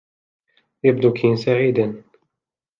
يبدو 0.83 1.13
كين 1.13 1.35
سعيداً. 1.35 2.03